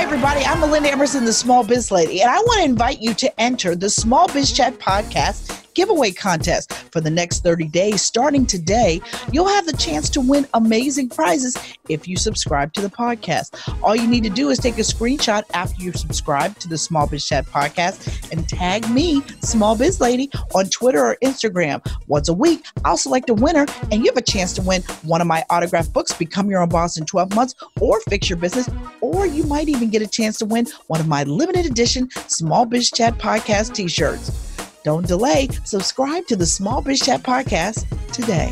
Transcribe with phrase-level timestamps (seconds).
[0.00, 0.40] Hi, everybody.
[0.46, 3.76] I'm Melinda Emerson, the Small Biz Lady, and I want to invite you to enter
[3.76, 8.02] the Small Biz Chat podcast giveaway contest for the next 30 days.
[8.02, 9.00] Starting today,
[9.32, 11.56] you'll have the chance to win amazing prizes
[11.88, 13.56] if you subscribe to the podcast.
[13.82, 17.06] All you need to do is take a screenshot after you subscribe to the Small
[17.06, 21.84] Biz Chat podcast and tag me, Small Biz Lady, on Twitter or Instagram.
[22.06, 25.20] Once a week, I'll select a winner and you have a chance to win one
[25.20, 28.68] of my autographed books, Become Your Own Boss in 12 Months, or Fix Your Business,
[29.00, 32.66] or you might even get a chance to win one of my limited edition Small
[32.66, 34.49] Biz Chat podcast t shirts.
[34.82, 35.48] Don't delay.
[35.64, 38.50] Subscribe to the Small Biz Chat podcast today.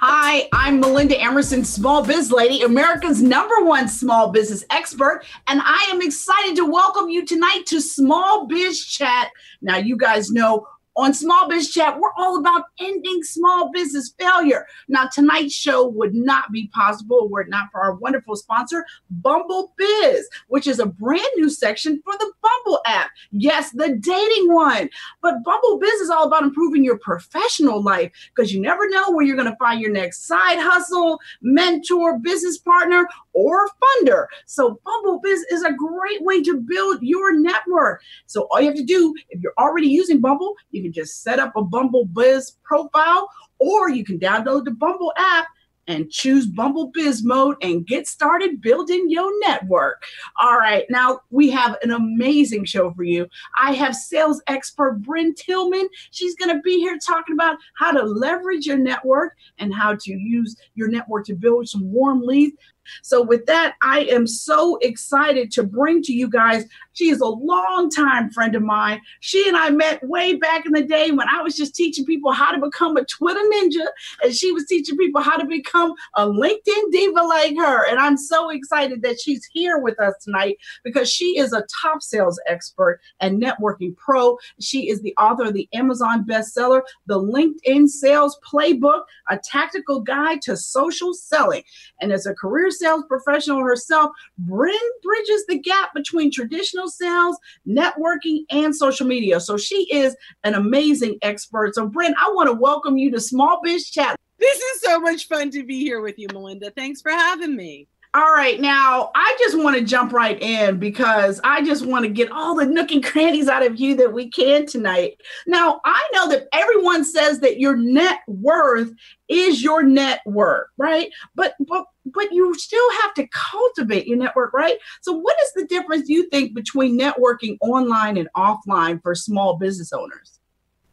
[0.00, 5.88] Hi, I'm Melinda Emerson, Small Biz Lady, America's number one small business expert, and I
[5.90, 9.30] am excited to welcome you tonight to Small Biz Chat.
[9.60, 14.66] Now, you guys know on Small Biz Chat, we're all about ending small business failure.
[14.88, 19.74] Now, tonight's show would not be possible were it not for our wonderful sponsor, Bumble
[19.76, 23.10] Biz, which is a brand new section for the Bumble app.
[23.30, 24.88] Yes, the dating one.
[25.20, 29.24] But Bumble Biz is all about improving your professional life because you never know where
[29.24, 33.06] you're going to find your next side hustle, mentor, business partner,
[33.36, 34.26] or funder.
[34.46, 38.00] So Bumble Biz is a great way to build your network.
[38.26, 41.38] So all you have to do, if you're already using Bumble, you can just set
[41.38, 45.46] up a Bumble Biz profile, or you can download the Bumble app
[45.88, 50.02] and choose Bumble Biz mode and get started building your network.
[50.40, 53.28] All right, now we have an amazing show for you.
[53.60, 55.88] I have sales expert Brynne Tillman.
[56.10, 60.12] She's going to be here talking about how to leverage your network and how to
[60.12, 62.56] use your network to build some warm leads.
[63.02, 66.64] So, with that, I am so excited to bring to you guys.
[66.92, 69.00] She is a longtime friend of mine.
[69.20, 72.32] She and I met way back in the day when I was just teaching people
[72.32, 73.86] how to become a Twitter ninja,
[74.22, 77.88] and she was teaching people how to become a LinkedIn diva like her.
[77.88, 82.02] And I'm so excited that she's here with us tonight because she is a top
[82.02, 84.38] sales expert and networking pro.
[84.60, 90.42] She is the author of the Amazon bestseller, The LinkedIn Sales Playbook, a tactical guide
[90.42, 91.62] to social selling.
[92.00, 94.10] And as a career sales professional herself,
[94.44, 94.72] Brynne
[95.02, 99.40] bridges the gap between traditional sales, networking, and social media.
[99.40, 101.74] So she is an amazing expert.
[101.74, 104.16] So, Brynne, I want to welcome you to Small Biz Chat.
[104.38, 106.70] This is so much fun to be here with you, Melinda.
[106.70, 107.88] Thanks for having me.
[108.16, 112.10] All right, now I just want to jump right in because I just want to
[112.10, 115.20] get all the nook and crannies out of you that we can tonight.
[115.46, 118.90] Now, I know that everyone says that your net worth
[119.28, 121.10] is your net worth, right?
[121.34, 121.84] But but
[122.16, 124.78] but you still have to cultivate your network, right?
[125.02, 129.92] So what is the difference you think between networking online and offline for small business
[129.92, 130.40] owners?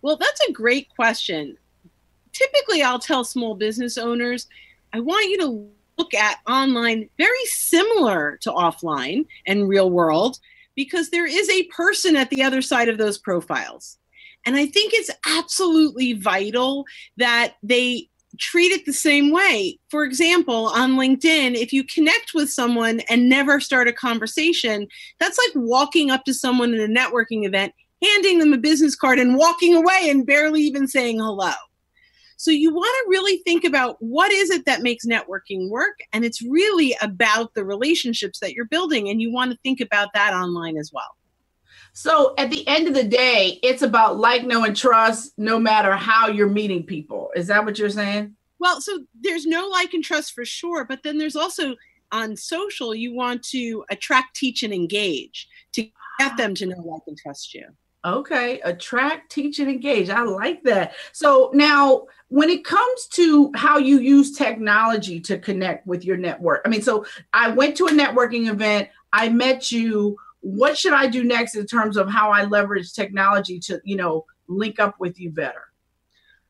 [0.04, 1.58] Well, that's a great question.
[2.34, 4.48] Typically, I'll tell small business owners,
[4.92, 5.68] I want you to
[5.98, 10.40] look at online very similar to offline and real world
[10.76, 13.98] because there is a person at the other side of those profiles.
[14.46, 16.86] And I think it's absolutely vital
[17.18, 19.78] that they treat it the same way.
[19.90, 24.88] For example, on LinkedIn, if you connect with someone and never start a conversation,
[25.20, 29.20] that's like walking up to someone in a networking event, handing them a business card,
[29.20, 31.54] and walking away and barely even saying hello.
[32.38, 36.26] So you want to really think about what is it that makes networking work and
[36.26, 40.34] it's really about the relationships that you're building and you want to think about that
[40.34, 41.16] online as well.
[41.94, 45.96] So at the end of the day, it's about like, know, and trust no matter
[45.96, 47.30] how you're meeting people.
[47.36, 48.36] Is that what you're saying?
[48.60, 51.76] Well, so there's no like and trust for sure, but then there's also
[52.12, 55.88] on social, you want to attract, teach, and engage to
[56.20, 57.66] get them to know, like, and trust you.
[58.06, 60.10] Okay, attract, teach, and engage.
[60.10, 60.94] I like that.
[61.12, 66.62] So now, when it comes to how you use technology to connect with your network,
[66.66, 70.18] I mean, so I went to a networking event, I met you.
[70.44, 74.26] What should I do next in terms of how I leverage technology to, you know,
[74.48, 75.70] link up with you better?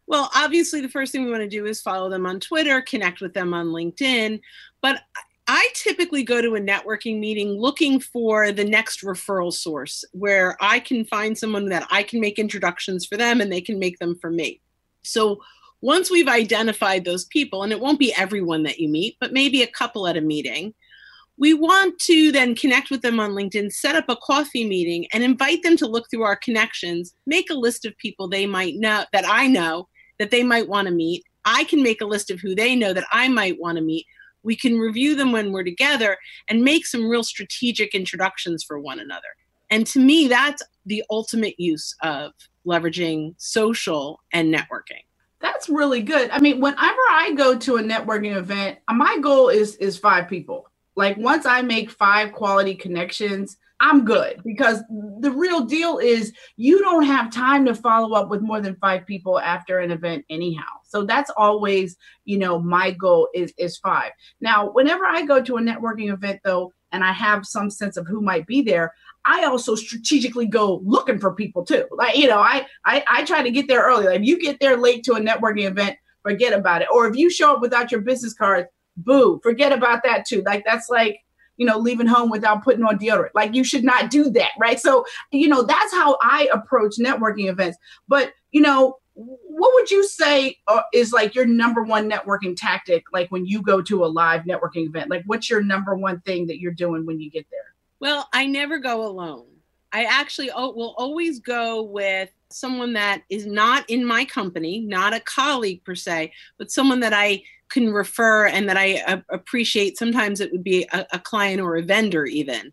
[0.07, 3.21] Well, obviously, the first thing we want to do is follow them on Twitter, connect
[3.21, 4.41] with them on LinkedIn.
[4.81, 5.01] But
[5.47, 10.79] I typically go to a networking meeting looking for the next referral source where I
[10.79, 14.17] can find someone that I can make introductions for them and they can make them
[14.19, 14.59] for me.
[15.03, 15.41] So
[15.81, 19.61] once we've identified those people, and it won't be everyone that you meet, but maybe
[19.61, 20.73] a couple at a meeting,
[21.37, 25.23] we want to then connect with them on LinkedIn, set up a coffee meeting, and
[25.23, 29.05] invite them to look through our connections, make a list of people they might know
[29.13, 29.87] that I know
[30.19, 31.23] that they might want to meet.
[31.45, 34.05] I can make a list of who they know that I might want to meet.
[34.43, 38.99] We can review them when we're together and make some real strategic introductions for one
[38.99, 39.27] another.
[39.69, 42.31] And to me, that's the ultimate use of
[42.67, 45.01] leveraging social and networking.
[45.41, 46.29] That's really good.
[46.29, 50.67] I mean, whenever I go to a networking event, my goal is is five people.
[50.95, 54.81] Like once I make five quality connections, I'm good because
[55.19, 59.05] the real deal is you don't have time to follow up with more than five
[59.05, 60.63] people after an event anyhow.
[60.85, 64.11] So that's always, you know, my goal is is five.
[64.39, 68.07] Now, whenever I go to a networking event though, and I have some sense of
[68.07, 68.93] who might be there,
[69.25, 71.85] I also strategically go looking for people too.
[71.91, 74.05] Like, you know, I I, I try to get there early.
[74.05, 76.87] Like if you get there late to a networking event, forget about it.
[76.93, 78.67] Or if you show up without your business card,
[78.97, 80.43] boo, forget about that too.
[80.45, 81.19] Like that's like
[81.57, 83.29] you know, leaving home without putting on deodorant.
[83.35, 84.79] Like you should not do that, right?
[84.79, 87.77] So, you know, that's how I approach networking events.
[88.07, 93.03] But, you know, what would you say uh, is like your number one networking tactic
[93.13, 95.09] like when you go to a live networking event?
[95.09, 97.75] Like what's your number one thing that you're doing when you get there?
[97.99, 99.45] Well, I never go alone.
[99.93, 105.19] I actually will always go with someone that is not in my company, not a
[105.19, 109.97] colleague per se, but someone that I can refer and that I appreciate.
[109.97, 112.71] Sometimes it would be a, a, client or a vendor, even.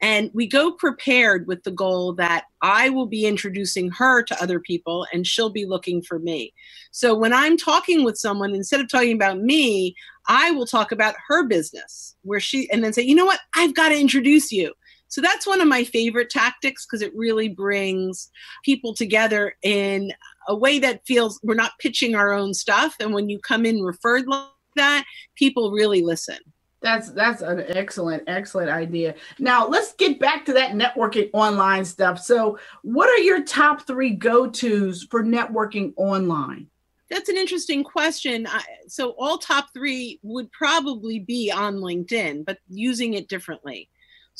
[0.00, 4.58] And we go prepared with the goal that I will be introducing her to other
[4.58, 6.52] people and she'll be looking for me.
[6.90, 9.94] So when I'm talking with someone, instead of talking about me,
[10.26, 13.74] I will talk about her business where she, and then say, you know what, I've
[13.74, 14.74] got to introduce you.
[15.10, 18.30] So that's one of my favorite tactics because it really brings
[18.64, 20.12] people together in
[20.48, 22.94] a way that feels we're not pitching our own stuff.
[23.00, 24.46] And when you come in referred like
[24.76, 25.04] that,
[25.34, 26.38] people really listen.
[26.80, 29.14] That's that's an excellent excellent idea.
[29.38, 32.20] Now let's get back to that networking online stuff.
[32.20, 36.68] So, what are your top 3 go-tos for networking online?
[37.10, 38.46] That's an interesting question.
[38.86, 43.90] so all top 3 would probably be on LinkedIn, but using it differently.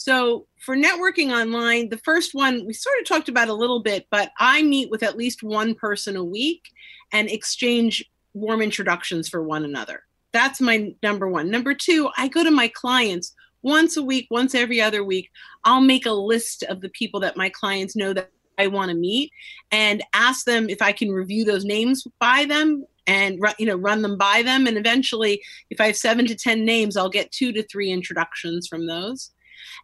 [0.00, 4.06] So for networking online, the first one we sort of talked about a little bit,
[4.10, 6.62] but I meet with at least one person a week
[7.12, 8.02] and exchange
[8.32, 10.04] warm introductions for one another.
[10.32, 11.50] That's my number one.
[11.50, 15.28] Number two, I go to my clients once a week, once every other week.
[15.64, 18.96] I'll make a list of the people that my clients know that I want to
[18.96, 19.30] meet
[19.70, 24.00] and ask them if I can review those names by them and you know run
[24.00, 27.52] them by them and eventually if I have 7 to 10 names I'll get 2
[27.52, 29.32] to 3 introductions from those.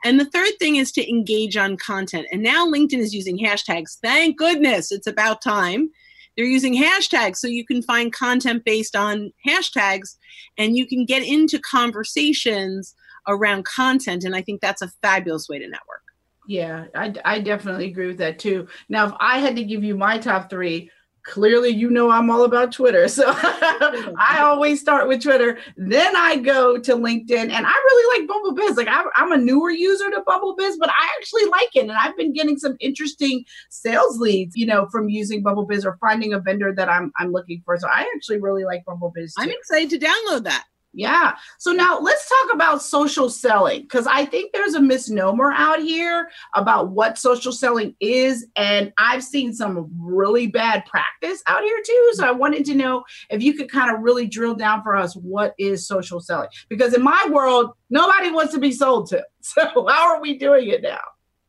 [0.05, 2.27] And the third thing is to engage on content.
[2.33, 3.99] And now LinkedIn is using hashtags.
[4.03, 5.91] Thank goodness it's about time.
[6.37, 10.17] They're using hashtags so you can find content based on hashtags
[10.59, 12.95] and you can get into conversations
[13.27, 14.25] around content.
[14.25, 16.03] And I think that's a fabulous way to network.
[16.47, 18.69] Yeah, I, I definitely agree with that too.
[18.89, 20.91] Now, if I had to give you my top three,
[21.27, 23.07] clearly you know I'm all about Twitter.
[23.17, 25.59] So I always start with Twitter.
[25.79, 28.77] Then I go to LinkedIn and I really like Bumble Biz.
[28.77, 31.85] Like I, am a newer user to Bumble Biz, but I actually like it.
[31.85, 35.97] And I've been getting some interesting sales leads, you know, from using Bumble Biz or
[35.99, 37.79] finding a vendor that I'm, I'm looking for.
[37.79, 39.35] So I actually really like Bumble Biz.
[39.35, 39.43] Too.
[39.43, 40.65] I'm excited to download that.
[40.97, 41.37] Yeah.
[41.59, 46.31] So now let's talk about social selling because I think there's a misnomer out here
[46.55, 48.47] about what social selling is.
[48.57, 52.11] And I've seen some really bad practice out here too.
[52.15, 55.15] So I wanted to know if you could kind of really drill down for us
[55.15, 56.49] what is social selling?
[56.71, 59.23] Because in my world, nobody wants to be sold to.
[59.43, 60.99] So how are we doing it now?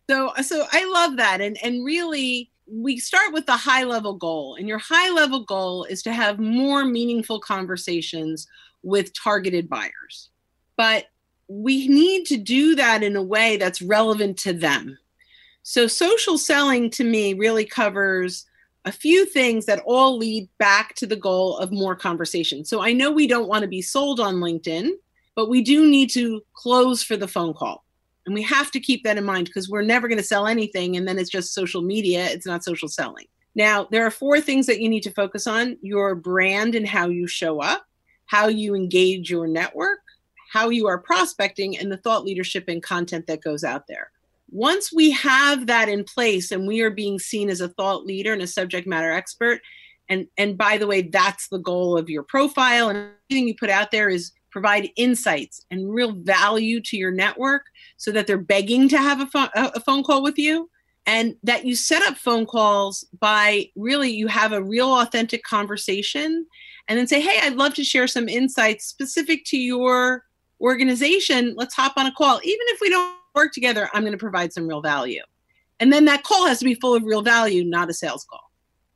[0.08, 1.42] So uh, so I love that.
[1.42, 4.56] And and really we start with the high level goal.
[4.56, 8.46] And your high level goal is to have more meaningful conversations
[8.88, 10.29] with targeted buyers.
[10.77, 11.08] But
[11.50, 14.98] we need to do that in a way that's relevant to them.
[15.63, 18.46] So, social selling to me really covers
[18.86, 22.63] a few things that all lead back to the goal of more conversation.
[22.63, 24.91] So, I know we don't want to be sold on LinkedIn,
[25.36, 27.84] but we do need to close for the phone call.
[28.25, 30.96] And we have to keep that in mind because we're never going to sell anything
[30.96, 33.25] and then it's just social media, it's not social selling.
[33.56, 37.10] Now, there are four things that you need to focus on your brand and how
[37.10, 37.87] you show up
[38.27, 40.00] how you engage your network,
[40.51, 44.12] how you are prospecting, and the thought leadership and content that goes out there.
[44.50, 48.31] Once we have that in place and we are being seen as a thought leader
[48.31, 49.60] and a subject matter expert,
[50.10, 53.69] and, and by the way, that's the goal of your profile and everything you put
[53.69, 57.63] out there is provide insights and real value to your network
[57.98, 60.69] so that they're begging to have a, a phone call with you
[61.08, 66.46] and that you set up phone calls by really you have a real authentic conversation
[66.88, 70.24] and then say, hey, I'd love to share some insights specific to your
[70.60, 72.40] organization, let's hop on a call.
[72.44, 75.22] Even if we don't work together, I'm going to provide some real value.
[75.80, 78.42] And then that call has to be full of real value, not a sales call.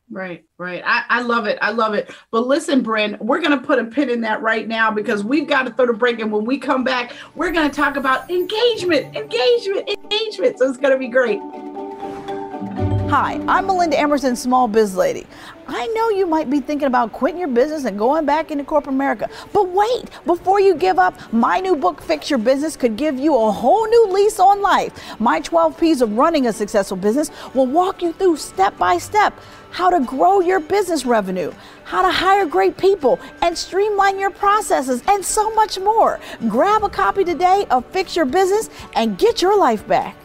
[0.10, 0.84] Right, right.
[0.86, 1.58] I, I love it.
[1.62, 2.14] I love it.
[2.32, 5.48] But listen, Brynne, we're going to put a pin in that right now because we've
[5.48, 6.20] got to throw the break.
[6.20, 10.60] And when we come back, we're going to talk about engagement, engagement, engagement.
[10.60, 11.40] So it's going to be great.
[13.12, 15.28] Hi, I'm Melinda Emerson, Small Biz Lady.
[15.68, 18.96] I know you might be thinking about quitting your business and going back into corporate
[18.96, 19.30] America.
[19.52, 23.36] But wait, before you give up, my new book, Fix Your Business, could give you
[23.36, 24.94] a whole new lease on life.
[25.20, 29.38] My 12 P's of running a successful business will walk you through step by step
[29.72, 31.52] how to grow your business revenue,
[31.84, 36.22] how to hire great people, and streamline your processes, and so much more.
[36.48, 40.16] Grab a copy today of Fix Your Business and get your life back.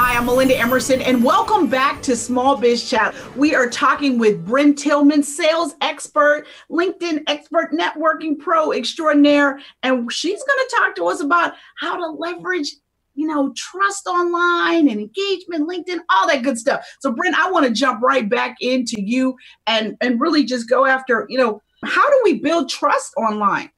[0.00, 3.16] Hi, I'm Melinda Emerson, and welcome back to Small Biz Chat.
[3.34, 10.40] We are talking with Brynne Tillman, sales expert, LinkedIn expert, networking pro extraordinaire, and she's
[10.40, 12.76] going to talk to us about how to leverage
[13.16, 16.86] you know, trust online and engagement, LinkedIn, all that good stuff.
[17.00, 19.36] So, Brynne, I want to jump right back into you
[19.66, 23.70] and and really just go after, you know, how do we build trust online?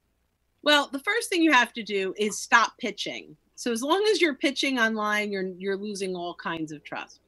[0.62, 3.38] Well, the first thing you have to do is stop pitching.
[3.60, 7.20] So as long as you're pitching online, you're you're losing all kinds of trust.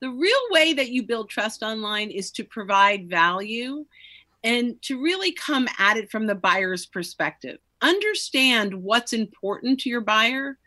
[0.00, 3.86] The real way that you build trust online is to provide value
[4.44, 7.56] and to really come at it from the buyer's perspective.
[7.80, 10.58] Understand what's important to your buyer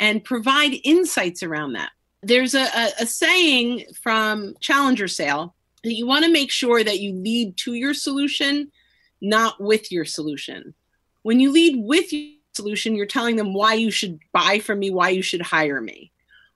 [0.00, 1.90] and provide insights around that.
[2.24, 5.54] There's a, a, a saying from Challenger Sale
[5.84, 8.72] that you want to make sure that you lead to your solution,
[9.20, 10.74] not with your solution.
[11.22, 12.12] When you lead with
[12.56, 16.10] solution, you're telling them why you should buy from me, why you should hire me.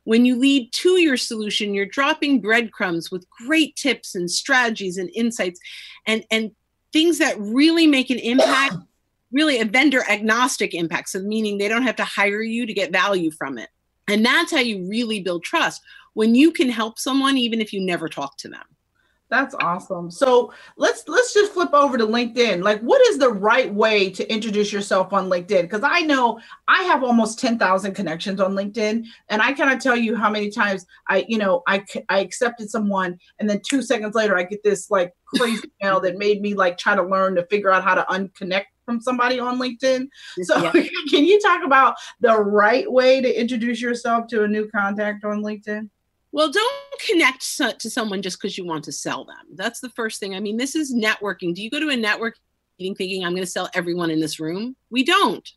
[0.04, 5.10] When you lead to your solution, you're dropping breadcrumbs with great tips and strategies and
[5.14, 5.60] insights
[6.06, 6.52] and, and
[6.92, 8.76] things that really make an impact,
[9.32, 11.10] really a vendor agnostic impact.
[11.10, 13.68] So, meaning they don't have to hire you to get value from it.
[14.08, 15.82] And that's how you really build trust
[16.14, 18.64] when you can help someone, even if you never talk to them.
[19.30, 20.10] That's awesome.
[20.10, 22.62] So let's let's just flip over to LinkedIn.
[22.62, 25.62] Like, what is the right way to introduce yourself on LinkedIn?
[25.62, 29.96] Because I know I have almost ten thousand connections on LinkedIn, and I cannot tell
[29.96, 34.14] you how many times I, you know, I I accepted someone, and then two seconds
[34.14, 37.44] later I get this like crazy email that made me like try to learn to
[37.46, 40.08] figure out how to unconnect from somebody on LinkedIn.
[40.42, 40.72] So yeah.
[41.10, 45.42] can you talk about the right way to introduce yourself to a new contact on
[45.42, 45.90] LinkedIn?
[46.32, 49.54] Well, don't connect to someone just because you want to sell them.
[49.54, 50.34] That's the first thing.
[50.34, 51.54] I mean, this is networking.
[51.54, 52.36] Do you go to a network
[52.78, 54.76] meeting thinking I'm going to sell everyone in this room?
[54.90, 55.48] We don't.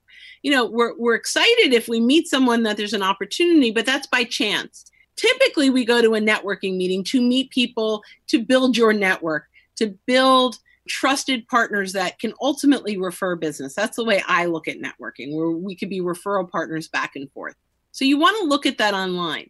[0.43, 4.07] You know, we're we're excited if we meet someone that there's an opportunity, but that's
[4.07, 4.85] by chance.
[5.17, 9.97] Typically, we go to a networking meeting to meet people, to build your network, to
[10.05, 13.75] build trusted partners that can ultimately refer business.
[13.75, 17.31] That's the way I look at networking, where we could be referral partners back and
[17.31, 17.55] forth.
[17.91, 19.49] So you want to look at that online.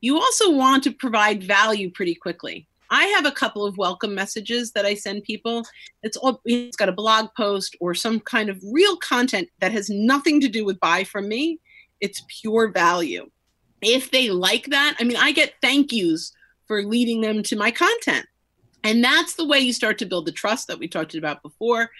[0.00, 2.68] You also want to provide value pretty quickly.
[2.90, 5.64] I have a couple of welcome messages that I send people.
[6.02, 9.90] It's all it's got a blog post or some kind of real content that has
[9.90, 11.58] nothing to do with buy from me.
[12.00, 13.28] It's pure value.
[13.82, 16.32] If they like that, I mean, I get thank yous
[16.66, 18.26] for leading them to my content.
[18.84, 21.90] And that's the way you start to build the trust that we talked about before,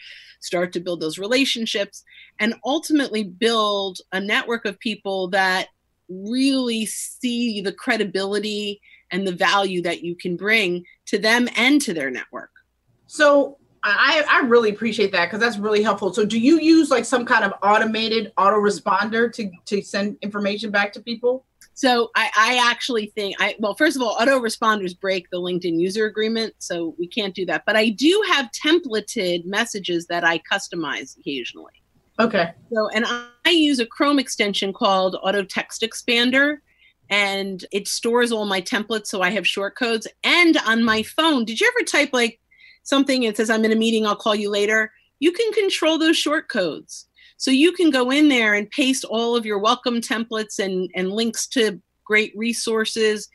[0.40, 2.04] start to build those relationships,
[2.38, 5.68] and ultimately build a network of people that
[6.08, 11.94] really see the credibility and the value that you can bring to them and to
[11.94, 12.50] their network.
[13.06, 16.12] So I, I really appreciate that because that's really helpful.
[16.12, 20.92] So do you use like some kind of automated autoresponder to, to send information back
[20.94, 21.46] to people?
[21.74, 26.06] So I, I actually think I well, first of all, autoresponders break the LinkedIn user
[26.06, 27.64] agreement, so we can't do that.
[27.66, 31.74] But I do have templated messages that I customize occasionally.
[32.18, 32.52] Okay.
[32.72, 36.58] So, and I use a Chrome extension called Auto Text Expander,
[37.10, 40.06] and it stores all my templates so I have short codes.
[40.24, 42.40] And on my phone, did you ever type like
[42.82, 44.90] something and says, I'm in a meeting, I'll call you later?
[45.20, 47.06] You can control those short codes.
[47.36, 51.12] So you can go in there and paste all of your welcome templates and, and
[51.12, 53.28] links to great resources.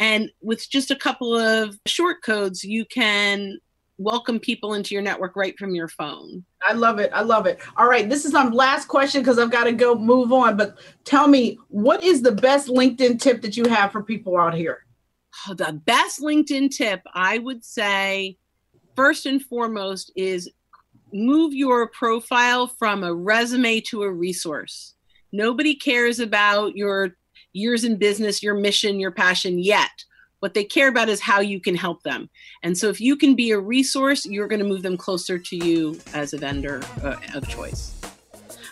[0.00, 3.58] And with just a couple of short codes, you can
[3.98, 6.44] welcome people into your network right from your phone.
[6.62, 7.10] I love it.
[7.12, 7.60] I love it.
[7.76, 10.56] All right, this is my last question because I've got to go move on.
[10.56, 14.54] But tell me, what is the best LinkedIn tip that you have for people out
[14.54, 14.84] here?
[15.48, 18.38] Oh, the best LinkedIn tip, I would say,
[18.96, 20.50] first and foremost, is
[21.12, 24.94] move your profile from a resume to a resource.
[25.32, 27.16] Nobody cares about your
[27.52, 29.90] years in business, your mission, your passion yet
[30.44, 32.28] what they care about is how you can help them.
[32.62, 35.56] And so if you can be a resource, you're going to move them closer to
[35.56, 37.94] you as a vendor uh, of choice.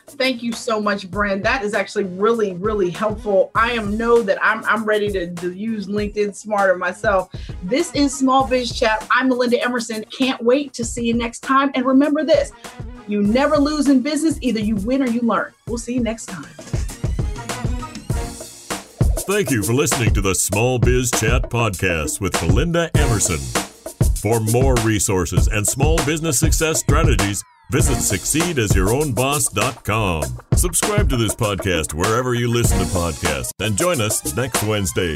[0.07, 1.43] Thank you so much, Brynne.
[1.43, 3.50] That is actually really, really helpful.
[3.55, 7.35] I am know that I'm I'm ready to, to use LinkedIn smarter myself.
[7.62, 9.09] This is Small Biz Chat.
[9.11, 10.05] I'm Melinda Emerson.
[10.17, 11.71] Can't wait to see you next time.
[11.75, 12.52] And remember this:
[13.09, 14.37] you never lose in business.
[14.43, 15.55] Either you win or you learn.
[15.67, 16.45] We'll see you next time.
[19.26, 23.38] Thank you for listening to the Small Biz Chat podcast with Melinda Emerson.
[24.21, 30.23] For more resources and small business success strategies, visit succeedasyourownboss.com.
[30.57, 35.14] Subscribe to this podcast wherever you listen to podcasts and join us next Wednesday.